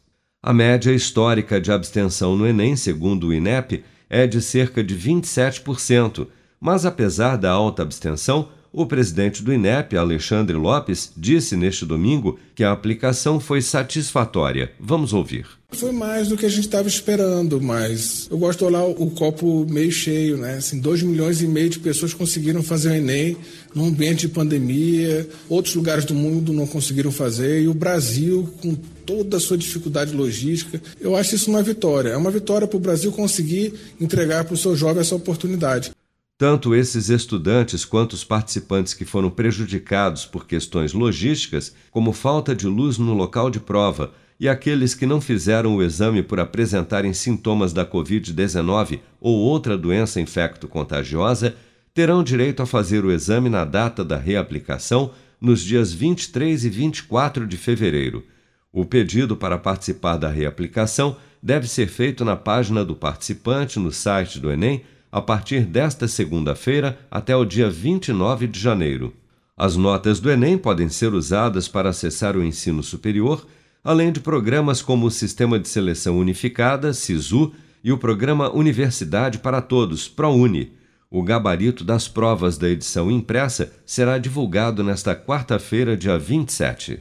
[0.42, 6.26] A média histórica de abstenção no Enem, segundo o INEP, é de cerca de 27%,
[6.60, 12.64] mas apesar da alta abstenção, o presidente do INEP, Alexandre Lopes, disse neste domingo que
[12.64, 14.72] a aplicação foi satisfatória.
[14.80, 15.46] Vamos ouvir.
[15.70, 19.64] Foi mais do que a gente estava esperando, mas eu gosto de olhar o copo
[19.68, 20.54] meio cheio, né?
[20.54, 23.36] Assim, 2 milhões e meio de pessoas conseguiram fazer o Enem
[23.74, 28.74] num ambiente de pandemia, outros lugares do mundo não conseguiram fazer, e o Brasil, com
[28.74, 32.10] toda a sua dificuldade logística, eu acho isso uma vitória.
[32.10, 35.92] É uma vitória para o Brasil conseguir entregar para o seu jovem essa oportunidade.
[36.36, 42.66] Tanto esses estudantes quanto os participantes que foram prejudicados por questões logísticas, como falta de
[42.66, 47.72] luz no local de prova, e aqueles que não fizeram o exame por apresentarem sintomas
[47.72, 51.54] da Covid-19 ou outra doença infecto-contagiosa,
[51.94, 57.46] terão direito a fazer o exame na data da reaplicação, nos dias 23 e 24
[57.46, 58.24] de fevereiro.
[58.72, 64.40] O pedido para participar da reaplicação deve ser feito na página do participante no site
[64.40, 64.82] do Enem
[65.14, 69.14] a partir desta segunda-feira até o dia 29 de janeiro.
[69.56, 73.46] As notas do Enem podem ser usadas para acessar o ensino superior,
[73.84, 77.52] além de programas como o Sistema de Seleção Unificada, SISU,
[77.84, 80.72] e o programa Universidade para Todos, ProUni.
[81.08, 87.00] O gabarito das provas da edição impressa será divulgado nesta quarta-feira, dia 27.